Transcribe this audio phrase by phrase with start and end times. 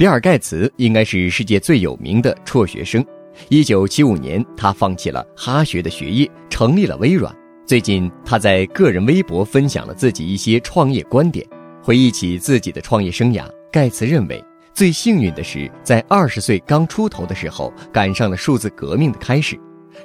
[0.00, 3.04] 比尔·盖茨应该是世界最有名的辍学生。
[3.50, 7.30] 一九七五年，他放弃了哈学的学业，成立了微软。
[7.66, 11.46] 最近，他在个人微博分享了自己一些创业观点。
[11.82, 14.42] 回忆起自己的创业生涯，盖茨认为
[14.72, 19.54] 最幸运的是在二十岁刚出头的时候赶上了数字革命的开始，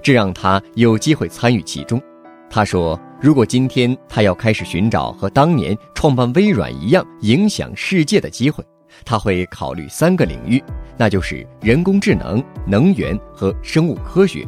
[0.03, 2.01] 这让他有机会参与其中。
[2.49, 8.61] 他说：“如果今天他要开始寻找和当年创办微软一样影响世界的机会。”
[9.03, 10.63] 他会考虑三个领域，
[10.97, 14.47] 那就是人工智能、能源和生物科学。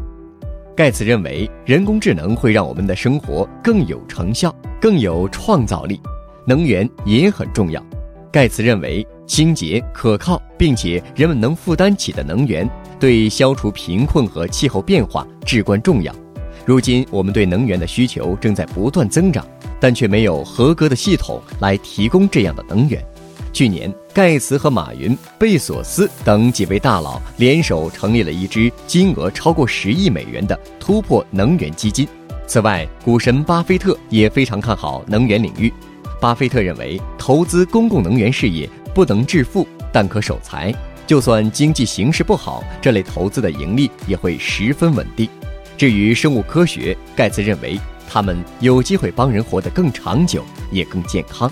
[0.75, 5.99] 盖茨认为，人工智能会让我们的生活更有成效、更有创造力。
[6.45, 7.83] 能源也很重要。
[8.31, 16.13] 盖茨认为，清洁、可靠并且人们能负担起的能源，对消除贫困和气候变化至关重要。
[16.63, 19.45] 如今，我们对能源的需求正在不断增长，
[19.79, 23.03] 但却没有合格的系统来提供这样的能源。
[23.57, 32.07] 去年，盖茨和马云、贝索斯等几位大佬联手成立了一支金额超过十亿美元的突破能源基金。
[32.45, 35.73] 此外，股神巴菲特也非常看好能源领域。
[36.21, 40.71] 巴菲特认为，投资公共能源事业不能致富，但可守财。
[41.07, 45.27] 就算经济形势不好，这类投资的盈利也会十分稳定。
[45.75, 51.51] 至于生物科学，盖茨认为他们有机会帮人活得更长久，也更健康。